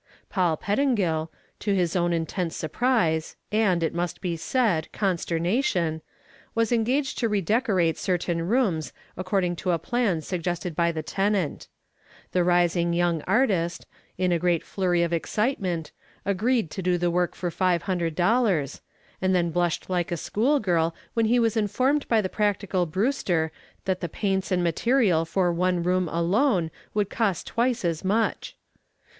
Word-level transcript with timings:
Paul 0.31 0.57
Pettingill, 0.57 1.29
to 1.59 1.75
his 1.75 1.95
own 1.95 2.11
intense 2.11 2.55
surprise 2.55 3.35
and, 3.51 3.83
it 3.83 3.93
must 3.93 4.19
be 4.19 4.35
said, 4.35 4.91
consternation, 4.91 6.01
was 6.55 6.71
engaged 6.71 7.19
to 7.19 7.29
redecorate 7.29 7.99
certain 7.99 8.47
rooms 8.47 8.93
according 9.15 9.57
to 9.57 9.69
a 9.69 9.77
plan 9.77 10.21
suggested 10.21 10.75
by 10.75 10.91
the 10.91 11.03
tenant. 11.03 11.67
The 12.31 12.43
rising 12.43 12.93
young 12.93 13.21
artist, 13.27 13.85
in 14.17 14.31
a 14.31 14.39
great 14.39 14.63
flurry 14.63 15.03
of 15.03 15.13
excitement, 15.13 15.91
agreed 16.25 16.71
to 16.71 16.81
do 16.81 16.97
the 16.97 17.11
work 17.11 17.35
for 17.35 17.51
$500, 17.51 18.79
and 19.21 19.35
then 19.35 19.51
blushed 19.51 19.87
like 19.87 20.11
a 20.11 20.17
schoolgirl 20.17 20.95
when 21.13 21.27
he 21.27 21.37
was 21.37 21.55
informed 21.55 22.07
by 22.07 22.21
the 22.21 22.27
practical 22.27 22.87
Brewster 22.87 23.51
that 23.85 23.99
the 24.01 24.09
paints 24.09 24.51
and 24.51 24.63
material 24.63 25.25
for 25.25 25.53
one 25.53 25.83
room 25.83 26.09
alone 26.09 26.71
would 26.95 27.11
cost 27.11 27.45
twice 27.45 27.85
as 27.85 28.03
much. 28.03 28.57